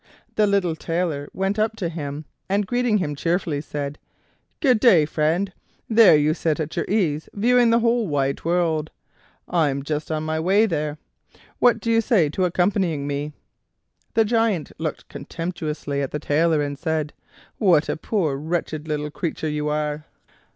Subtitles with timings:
[0.33, 3.99] The little Tailor went up to him, and greeting him cheerfully said:
[4.59, 5.53] "Good day, friend;
[5.87, 8.89] there you sit at your ease viewing the whole wide world.
[9.47, 10.97] I'm just on my way there.
[11.59, 13.33] What do you say to accompanying me?"
[14.15, 17.13] The Giant looked contemptuously at the Tailor, and said:
[17.59, 20.05] "What a poor, wretched little creature you are!"